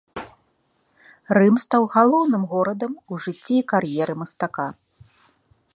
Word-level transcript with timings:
Рым 1.39 1.55
стаў 1.65 1.83
галоўным 1.97 2.43
горадам 2.53 2.93
у 3.11 3.19
жыцці 3.25 3.55
і 3.61 3.65
кар'еры 3.75 4.13
мастака. 4.23 4.67